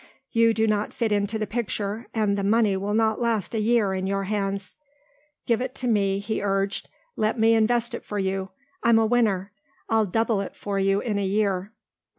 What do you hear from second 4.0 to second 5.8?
your hands. "Give it